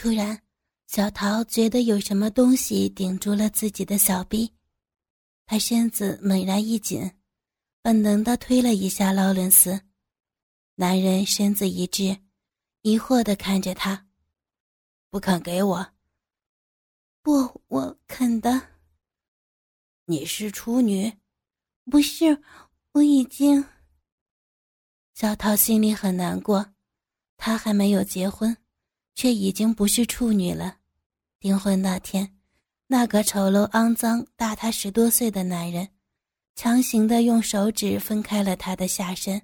[0.00, 0.40] 突然，
[0.86, 4.48] 小桃觉得有什么东西顶住了自己的小臂，
[5.44, 7.10] 她身子猛然一紧，
[7.82, 9.80] 本能的推了一下劳伦斯。
[10.76, 12.16] 男人身子一滞，
[12.82, 14.06] 疑惑的看着他，
[15.10, 15.92] 不肯给我。
[17.20, 18.68] 不，我肯的。
[20.04, 21.12] 你是处女？
[21.90, 22.40] 不是，
[22.92, 23.64] 我已经。
[25.12, 26.72] 小桃心里很难过，
[27.36, 28.56] 她还没有结婚，
[29.18, 30.76] 却已经不是处女了。
[31.40, 32.36] 订婚那天，
[32.86, 35.88] 那个丑陋肮脏、大她十多岁的男人，
[36.54, 39.42] 强行的用手指分开了她的下身。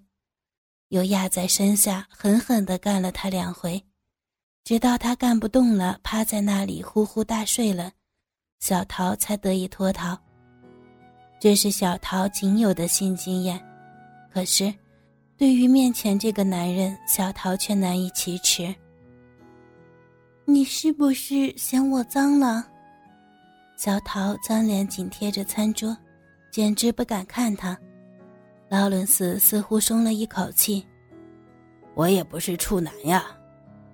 [0.91, 3.83] 又压在身下，狠狠地干了他两回，
[4.63, 7.91] 直到他干不动了，趴在那里呼呼大睡了，
[8.61, 10.17] 小桃才得以脱逃。
[11.41, 13.61] 这是小桃仅有的性经验，
[14.33, 14.73] 可是，
[15.37, 18.73] 对于面前这个男人，小桃却难以启齿。
[20.47, 22.67] 你是不是嫌我脏了？
[23.77, 25.97] 小桃将脸紧贴着餐桌，
[26.51, 27.77] 简直不敢看他。
[28.69, 30.87] 劳伦斯似乎松了一口气。
[31.95, 33.25] 我也不是处男呀，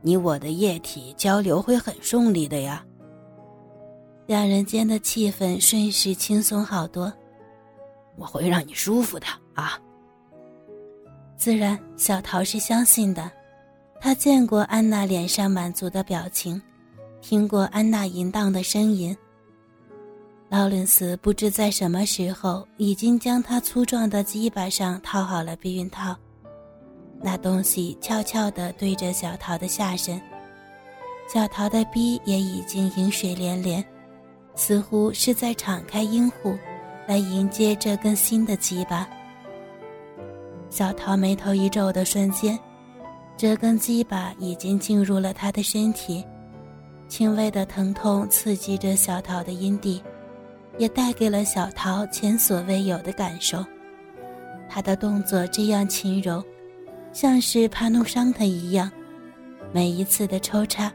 [0.03, 2.85] 你我的液体交流会很顺利的呀。
[4.27, 7.13] 两人间的气氛瞬时轻松好多。
[8.17, 9.81] 我会让你舒服的啊。
[11.37, 13.31] 自然，小桃是相信的。
[14.01, 16.61] 他见过安娜脸上满足的表情，
[17.21, 19.15] 听过安娜淫荡的声音。
[20.49, 26.17] 劳伦斯不知在什么时候已经将他粗壮的鸡巴上套好了避孕套，
[27.21, 30.19] 那东西悄悄地对着小桃的下身，
[31.33, 33.85] 小桃的逼也已经饮水连连，
[34.55, 36.57] 似乎是在敞开阴户，
[37.07, 39.07] 来迎接这根新的鸡巴。
[40.71, 42.59] 小桃眉头一皱的瞬间，
[43.41, 46.23] 这根鸡巴已经进入了他的身体，
[47.09, 50.03] 轻微的疼痛刺激着小桃的阴蒂。
[50.77, 53.65] 也带给了小桃前所未有的感受，
[54.69, 56.45] 他的动作这样轻柔，
[57.15, 58.93] 像是怕弄伤他一样。
[59.73, 60.93] 每一次的抽插，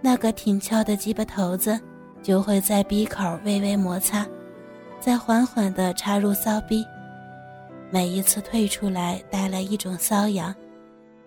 [0.00, 1.80] 那个挺翘的鸡巴头子
[2.20, 4.26] 就会在鼻口微微摩擦，
[4.98, 6.84] 再缓缓地插入骚逼。
[7.90, 10.52] 每一次退出来带来一种瘙痒，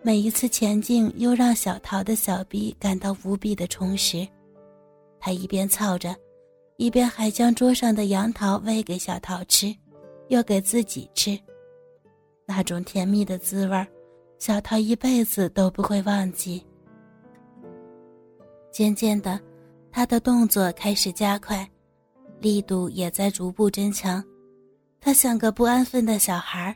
[0.02, 4.28] 每一次前进又让小桃的小臂感到无比的充实。
[5.20, 6.16] 他一边操着。
[6.78, 9.76] 一边还将桌上的杨桃喂给小桃吃，
[10.30, 11.38] 又给自己吃，
[12.46, 13.88] 那种甜蜜的滋味
[14.38, 16.66] 小桃一辈子都不会忘记。
[18.72, 19.38] 渐渐的，
[19.92, 21.70] 他的动作开始加快，
[22.40, 24.24] 力度也在逐步增强。
[25.02, 26.74] 他像个不安分的小孩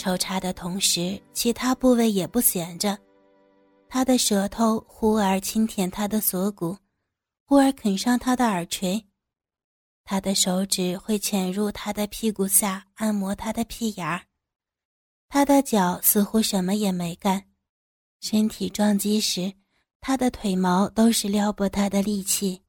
[0.00, 2.98] 抽插的同时，其他部位也不闲着。
[3.86, 6.74] 他的舌头忽而轻舔他的锁骨，
[7.44, 9.04] 忽而啃上他的耳垂。
[10.02, 14.22] 他的手指会潜入他的屁股下，按摩他的屁眼儿。
[15.28, 17.44] 他的脚似乎什么也没干，
[18.20, 19.52] 身体撞击时，
[20.00, 22.62] 他的腿毛都是撩拨他的利器。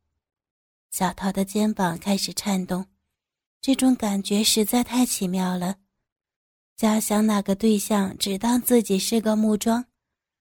[0.91, 2.85] 小桃的肩膀开始颤动，
[3.61, 5.77] 这种感觉实在太奇妙了。
[6.81, 9.85] 假想那个对象只当自己是个木桩，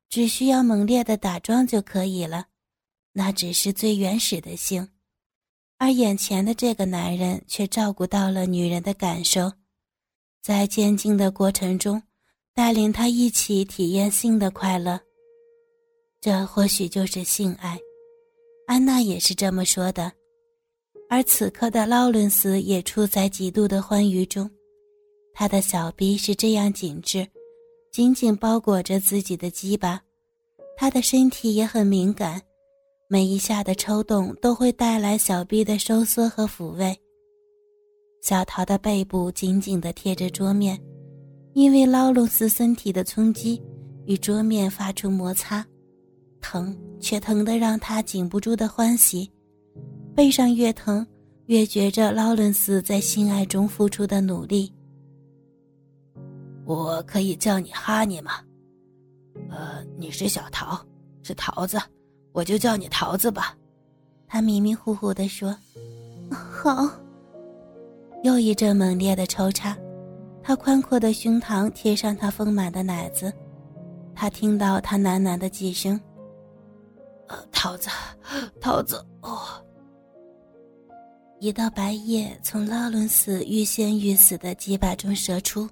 [0.08, 2.46] 只需要猛烈的打桩就可以了，
[3.12, 4.88] 那只是最原始的性。
[5.76, 9.52] 而眼前的这个男人却照顾到了女人的感受，
[10.40, 12.02] 在渐进的过程中，
[12.54, 14.98] 带领她一起体验性的快乐。
[16.22, 17.78] 这或许就是性爱，
[18.66, 20.10] 安娜也是这么说的。
[21.10, 24.50] 而此刻的劳伦斯也处在极度的欢愉中，
[25.32, 27.26] 他的小臂是这样紧致，
[27.90, 30.00] 紧紧包裹着自己的鸡巴，
[30.76, 32.40] 他的身体也很敏感。
[33.08, 36.96] 每一下的抽动都会带来小臂的收缩和抚慰。
[38.22, 40.78] 小桃的背部紧紧地贴着桌面，
[41.54, 43.60] 因为劳伦斯身体的冲击
[44.06, 45.66] 与桌面发出摩擦，
[46.40, 49.28] 疼却疼得让他禁不住的欢喜。
[50.14, 51.04] 背上越疼，
[51.46, 54.72] 越觉着劳伦斯在性爱中付出的努力。
[56.70, 58.30] 我可以叫你哈尼吗？
[59.50, 60.80] 呃，你是小桃，
[61.20, 61.76] 是桃子。
[62.30, 63.56] 我就叫你桃子吧，
[64.28, 65.52] 他迷迷糊糊地说
[66.30, 66.88] ：“好。”
[68.22, 69.76] 又一阵猛烈的抽插，
[70.44, 73.32] 他宽阔的胸膛贴上他丰满的奶子，
[74.14, 76.00] 他听到他喃喃的几声
[77.50, 77.90] ：“桃子，
[78.60, 79.40] 桃子。”哦，
[81.40, 85.68] 一道白液从拉伦斯欲仙欲死的鸡巴中射出，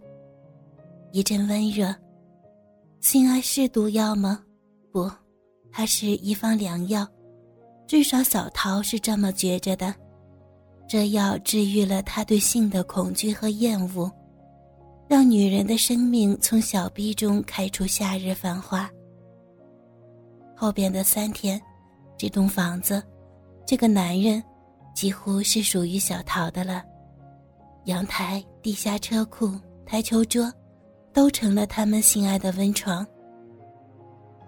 [1.18, 1.92] 一阵温热。
[3.00, 4.40] 性爱是毒药吗？
[4.92, 5.10] 不。
[5.72, 7.04] 它是一方良药，
[7.88, 9.92] 至少小桃是这么觉着的。
[10.86, 14.08] 这药治愈了他对性的恐惧和厌恶，
[15.08, 18.88] 让女人的生命从小臂中开出夏日繁花。
[20.54, 21.60] 后边的三天，
[22.16, 23.02] 这栋房子，
[23.66, 24.40] 这个男人，
[24.94, 26.84] 几乎是属于小桃的了。
[27.86, 29.50] 阳台、地下车库、
[29.84, 30.48] 台球桌，
[31.18, 33.04] 都成了他们心爱的温床。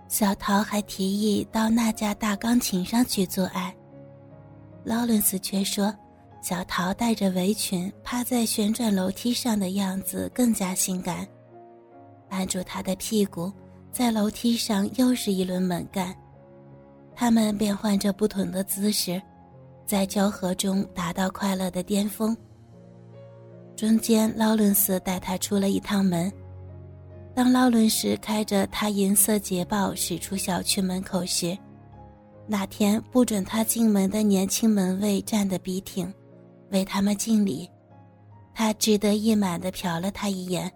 [0.07, 3.75] 小桃还提议到那架大钢琴上去做爱，
[4.85, 5.93] 劳伦斯却说。
[6.41, 11.27] 小桃带着围裙趴在旋转楼梯上的样子更加性感，
[12.29, 13.53] 按住他的屁股，
[13.91, 16.15] 在楼梯上又是一轮猛干，
[17.17, 19.21] 他们变换着不同的姿势，
[19.85, 22.35] 在交合中达到快乐的巅峰。
[23.75, 26.33] 中间，劳伦斯带他出了一趟门，
[27.41, 31.57] 当劳伦斯开着他银色捷豹驶出小区门口时，
[32.47, 36.13] 那天不准他进门的年轻门卫站得笔挺。
[36.71, 37.67] 为他们敬礼，
[38.53, 40.71] 他志得意满地瞟了他一眼，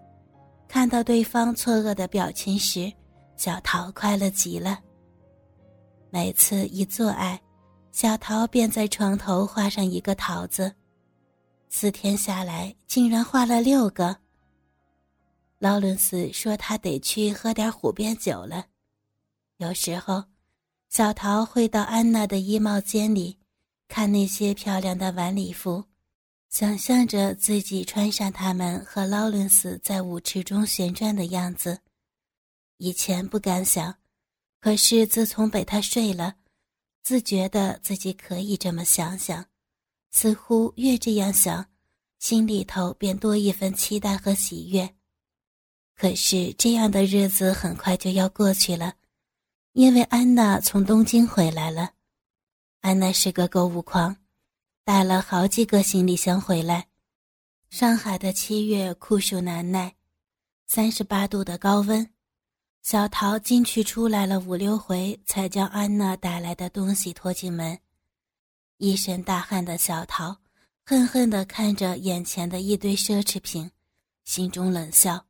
[0.67, 2.91] 看到对方错愕的表情时，
[3.37, 4.79] 小桃快乐极了。
[6.09, 7.39] 每次一做爱，
[7.91, 10.73] 小桃便在床头画上一个桃子，
[11.69, 14.17] 四天下来竟然画了六个。
[15.59, 18.67] 劳伦斯说他得去喝点虎鞭酒了。
[19.57, 20.25] 有时候，
[20.89, 23.37] 小桃会到安娜的衣帽间里。
[23.87, 25.85] 看那些漂亮的晚礼服，
[26.49, 31.79] 想象着自己穿上它们和劳伦斯在舞池中旋转的样子。
[32.77, 33.95] 以前不敢想，
[34.59, 36.35] 可是自从被他睡了，
[37.03, 39.45] 自觉的自己可以这么想想。
[40.09, 41.67] 似乎越这样想，
[42.17, 44.94] 心里头便多一份期待和喜悦。
[45.95, 48.95] 可是这样的日子很快就要过去了，
[49.73, 51.91] 因为安娜从东京回来了。
[52.81, 54.15] 安娜是个购物狂，
[54.83, 56.87] 带了好几个行李箱回来。
[57.69, 59.95] 上海的七月酷暑难耐，
[60.67, 62.09] 三十八度的高温，
[62.83, 67.79] 小桃进去出来了五六回，才将安娜带来的东西拖进门。
[68.77, 70.37] 一身大汗的小桃
[70.85, 73.71] 恨恨地看着眼前的一堆奢侈品，
[74.25, 75.25] 心中冷笑：“，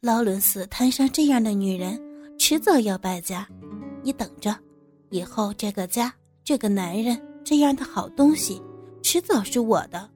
[0.00, 2.00] 劳伦斯摊上这样的女人，
[2.38, 3.48] 迟早要败家，
[4.02, 4.56] 你等着。”
[5.10, 8.60] 以后这个家，这个男人，这样的好东西，
[9.00, 10.10] 迟早是我的。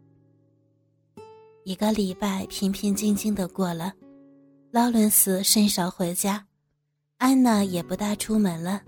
[1.65, 3.93] 一个礼拜平平静静的过了，
[4.73, 6.45] 劳伦斯甚少回家，
[7.19, 8.83] 安娜也不大出门了。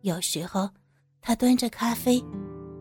[0.00, 0.68] 有时候，
[1.20, 2.20] 他端着咖啡，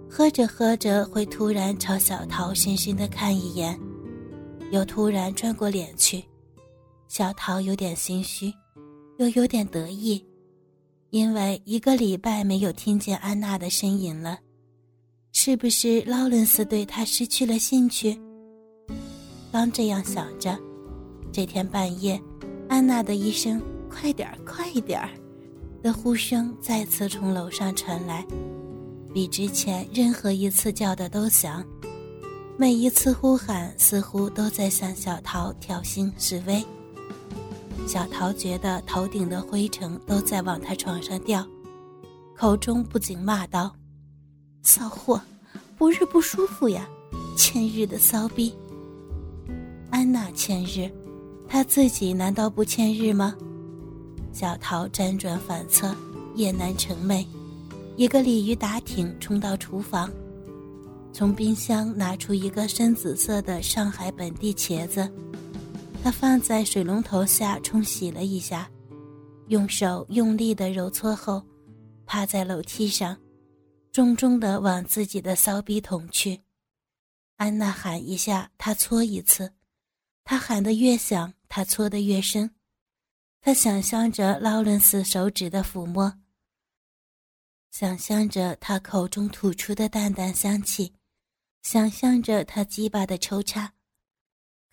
[0.10, 3.80] 喝着喝着，会突然朝小桃深深的看一眼，
[4.72, 6.24] 又突然转过脸去。
[7.08, 8.54] 小桃有点心虚，
[9.18, 10.24] 又有点得意。
[11.10, 14.38] 因为一个礼拜没有听见安娜的声音了，
[15.32, 18.20] 是不是劳伦斯对她失去了兴趣？
[19.52, 20.60] 刚这样想着，
[21.32, 22.22] 这天半夜，
[22.68, 25.10] 安娜的一声“快点儿，快点儿”
[25.82, 28.26] 的呼声再次从楼上传来，
[29.14, 31.66] 比之前任何一次叫的都响。
[32.58, 36.64] 每一次呼喊似乎都在向小桃挑衅示威。
[37.86, 41.46] 小桃觉得头顶的灰尘都在往他床上掉，
[42.36, 43.74] 口中不禁骂道
[44.62, 45.22] ：“骚货，
[45.78, 46.88] 不日不舒服呀，
[47.36, 48.54] 千日的骚逼。”
[49.90, 50.92] 安娜千日，
[51.48, 53.36] 她自己难道不千日吗？
[54.34, 55.96] 小桃辗转反侧，
[56.36, 57.26] 夜难成寐，
[57.96, 60.12] 一个鲤鱼打挺冲到厨房，
[61.14, 65.10] 从冰箱拿出一个深紫色的上海本地茄子。
[66.08, 68.72] 他放在水龙头下冲洗了一下，
[69.50, 71.46] 用手用力的揉搓后，
[72.06, 73.20] 趴在楼梯上，
[73.92, 76.42] 重重的往自己的骚逼捅去。
[77.36, 79.52] 安娜喊一下，他搓一次，
[80.24, 82.50] 他喊得越响，他搓得越深。
[83.42, 86.18] 他想象着劳伦斯手指的抚摸，
[87.70, 90.94] 想象着他口中吐出的淡淡香气，
[91.64, 93.74] 想象着他鸡巴的抽插。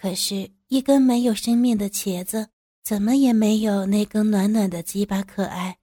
[0.04, 2.50] 可是，一根没有生命的茄子，
[2.82, 5.78] 怎么也没有那根暖暖的鸡巴可爱。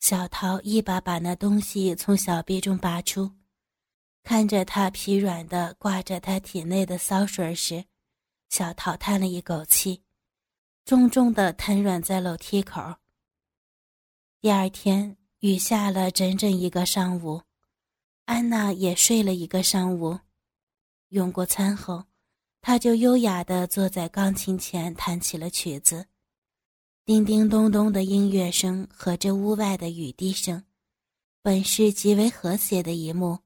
[0.00, 3.30] 小桃一把把那东西从小臂中拔出，
[4.24, 7.84] 看着它疲软的挂着他体内的骚水时，
[8.48, 10.02] 小桃叹了一口气，
[10.86, 12.96] 重重的瘫软在楼梯口。
[14.40, 17.42] 第二天，雨下了整整一个上午，
[18.24, 20.18] 安娜也睡了一个上午。
[21.10, 22.02] 用过餐后。
[22.60, 26.06] 他就优雅地坐在钢琴前弹起了曲子，
[27.04, 30.64] 叮叮咚咚的音乐声和着屋外的雨滴声，
[31.40, 33.38] 本是极为和谐的一幕，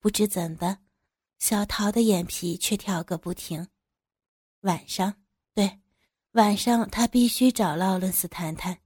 [0.00, 0.78] 不知怎的，
[1.38, 3.68] 小桃的眼皮却跳个不停。
[4.60, 5.14] 晚上，
[5.54, 5.80] 对，
[6.32, 8.78] 晚上他必须找劳伦斯谈谈。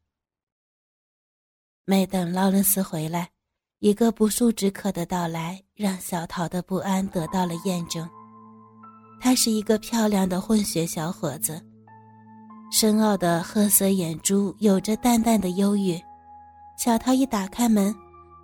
[1.85, 3.31] 没等劳伦斯回来，
[3.79, 8.09] 一个不速之客的到来让小桃的不安得到了验证。
[9.21, 11.61] 他是一个漂亮的混血小伙子，
[12.73, 16.01] 深奥的褐色眼珠有着淡淡的忧郁。
[16.79, 17.95] 小桃一打开门，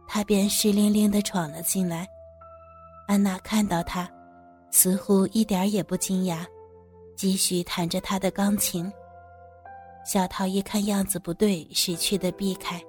[0.06, 2.06] 他便湿淋淋的闯了进来。
[3.08, 4.06] 安娜看到他，
[4.70, 6.44] 似乎一点也不惊讶，
[7.16, 8.92] 继续弹着他的钢琴。
[10.04, 12.80] 小桃一看样子不对，识趣的避开。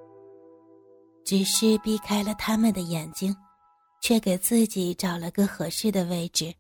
[1.24, 3.36] 只是避开了他们的眼睛，
[4.02, 6.54] 却给自己找了个合适的位置。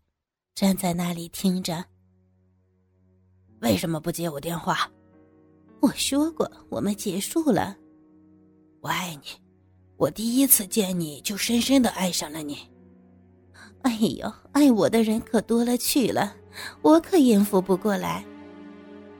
[0.58, 1.86] 站在那里听着。
[3.62, 4.90] 为什么不接我电话？
[5.82, 7.78] 我说过，我们结束了。
[8.82, 9.28] 我爱你，
[9.98, 12.58] 我第一次见你就深深的爱上了你。
[13.84, 16.36] 哎呦，爱我的人可多了去了，
[16.82, 18.26] 我可应付不过来。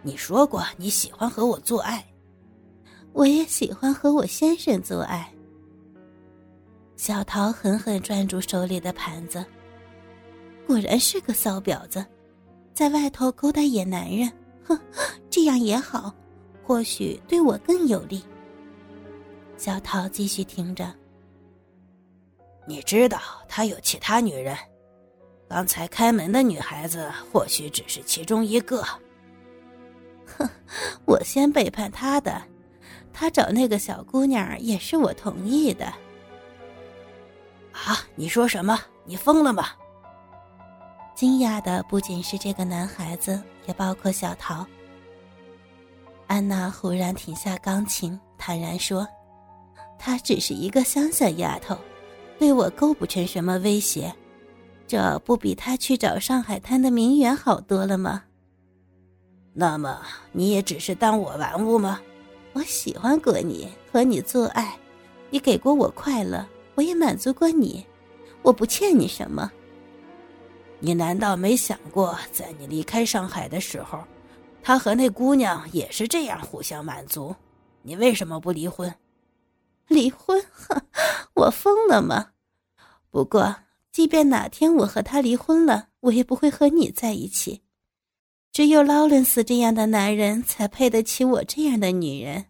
[0.02, 2.04] 你说过你喜欢和我做爱，
[3.14, 5.32] 我也喜欢和我先生做爱。
[6.96, 9.46] 小桃狠狠攥住手里的盘子。
[10.68, 12.06] 果然是个骚婊子，
[12.74, 14.30] 在外头勾搭野男人，
[14.66, 14.78] 哼，
[15.30, 16.14] 这样也好，
[16.62, 18.22] 或许对我更有利。
[19.58, 20.94] 小桃继续听着。
[22.68, 24.58] 你知道他有其他女人，
[25.48, 28.84] 刚才开门的女孩子或许只是其中一个。
[30.38, 30.50] 哼，
[31.06, 32.42] 我先背叛他的，
[33.14, 35.86] 他找那个小姑娘也是我同意的。
[37.72, 38.78] 啊，你说什么？
[39.06, 39.70] 你疯了吗？
[41.18, 44.64] 惊讶的不仅是这个男孩子，也包括小桃。
[46.28, 49.08] 安娜忽然停下钢琴，坦然说
[49.98, 51.76] ：“她只是一个乡下丫头，
[52.38, 54.14] 对我构不成什么威胁，
[54.86, 58.24] 这不比她去找上海滩的名媛好多了吗？”
[59.56, 60.00] 那么
[60.32, 62.00] 你也只是当我玩物吗？
[62.54, 64.78] 我喜欢过你，和你做爱，
[65.32, 67.84] 你给过我快乐，我也满足过你，
[68.44, 69.52] 我不欠你什么。
[70.80, 74.04] 你难道没想过，在你离开上海的时候，
[74.62, 77.36] 他和那姑娘也是这样互相满足？
[77.82, 78.94] 你为什么不离婚？
[79.88, 80.40] 离婚？
[80.52, 80.82] 哼，
[81.34, 82.32] 我疯了吗？
[83.10, 83.56] 不过，
[83.92, 87.64] 即便哪天我和他离婚了，我也不会和你在一起。
[88.52, 92.46] 只有劳伦斯这样的男人才配得起我这样的女人，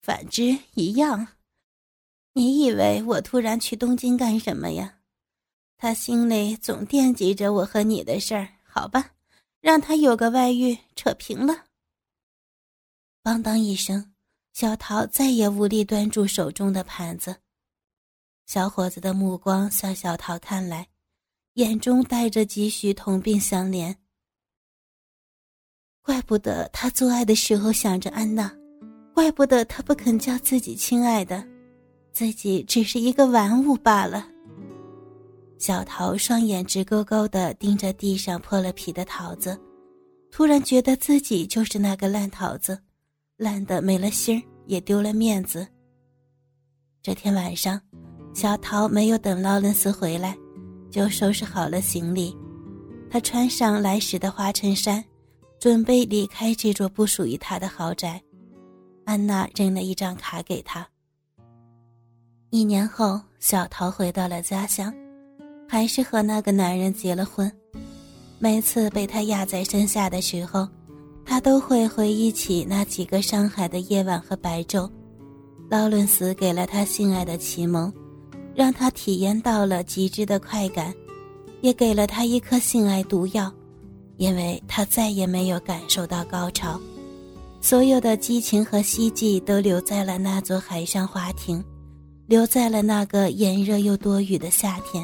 [0.00, 1.28] 反之一样。
[2.32, 4.94] 你以为我突然去东京干什么呀？
[5.82, 9.10] 他心里总惦记着我和你的事儿，好吧，
[9.60, 11.64] 让他有个外遇，扯平了。
[13.20, 14.12] 邦当一声，
[14.52, 17.34] 小桃再也无力端住手中的盘子。
[18.46, 20.86] 小伙子的目光向小桃看来，
[21.54, 23.92] 眼中带着几许同病相怜。
[26.00, 28.56] 怪不得他做爱的时候想着安娜，
[29.12, 31.44] 怪不得他不肯叫自己亲爱的，
[32.12, 34.28] 自己只是一个玩物罢了。
[35.62, 39.56] 小桃双眼直勾勾地盯着地上破了皮的桃子，
[40.28, 42.76] 突然觉得自己就是那个烂桃子，
[43.36, 45.64] 烂得没了心儿，也丢了面子。
[47.00, 47.80] 这天晚上，
[48.34, 50.36] 小桃没有等劳伦斯回来，
[50.90, 52.36] 就收拾好了行李。
[53.08, 55.04] 她穿上来时的花衬衫，
[55.60, 58.20] 准备离开这座不属于她的豪宅。
[59.04, 60.84] 安娜扔了一张卡给她。
[62.50, 64.92] 一年后，小桃回到了家乡。
[65.72, 67.50] 还是和那个男人结了婚。
[68.38, 70.68] 每次被他压在身下的时候，
[71.24, 74.86] 他都会回忆起那几个上海的夜晚和白昼。
[75.70, 77.90] 劳伦斯给了他性爱的启蒙，
[78.54, 80.92] 让他体验到了极致的快感，
[81.62, 83.50] 也给了他一颗性爱毒药，
[84.18, 86.78] 因为他再也没有感受到高潮。
[87.62, 91.64] 所有的激情和希冀都留在了那座海上花亭，
[92.26, 95.02] 留在了那个炎热又多雨的夏天。